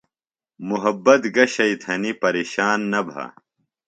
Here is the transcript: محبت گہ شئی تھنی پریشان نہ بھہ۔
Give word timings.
محبت 0.69 1.21
گہ 1.35 1.45
شئی 1.53 1.75
تھنی 1.81 2.11
پریشان 2.23 2.79
نہ 2.91 3.01
بھہ۔ 3.07 3.25